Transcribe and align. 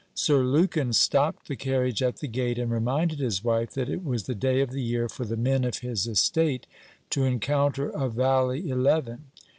Sir 0.15 0.39
Lukin 0.41 0.93
stopped 0.93 1.47
the 1.47 1.55
carriage 1.55 2.01
at 2.01 2.21
the 2.21 2.27
gate, 2.27 2.57
and 2.57 2.71
reminded 2.71 3.19
his 3.19 3.43
wife 3.43 3.75
that 3.75 3.87
it 3.87 4.03
was 4.03 4.23
the 4.23 4.33
day 4.33 4.59
of 4.61 4.71
the 4.71 4.81
year 4.81 5.07
for 5.07 5.25
the 5.25 5.37
men 5.37 5.63
of 5.63 5.77
his 5.85 6.07
estate 6.07 6.65
to 7.11 7.23
encounter 7.23 7.89
a 7.89 8.09
valley 8.09 8.67
Eleven. 8.67 9.25